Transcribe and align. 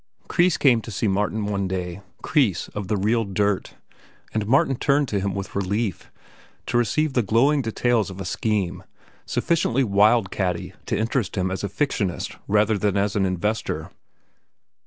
Kreis 0.27 0.57
came 0.57 0.81
to 0.81 1.09
Martin 1.09 1.45
one 1.45 1.67
day—Kreis, 1.67 2.69
of 2.69 2.87
the 2.87 2.97
"real 2.97 3.23
dirt"; 3.23 3.75
and 4.33 4.47
Martin 4.47 4.75
turned 4.75 5.07
to 5.09 5.19
him 5.19 5.35
with 5.35 5.53
relief, 5.55 6.11
to 6.65 6.75
receive 6.79 7.13
the 7.13 7.21
glowing 7.21 7.61
details 7.61 8.09
of 8.09 8.19
a 8.19 8.25
scheme 8.25 8.83
sufficiently 9.27 9.83
wild 9.83 10.31
catty 10.31 10.73
to 10.87 10.97
interest 10.97 11.37
him 11.37 11.51
as 11.51 11.63
a 11.63 11.69
fictionist 11.69 12.35
rather 12.47 12.79
than 12.79 12.97
an 12.97 13.27
investor. 13.27 13.91